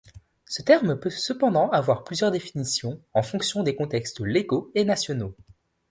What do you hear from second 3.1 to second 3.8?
en fonction des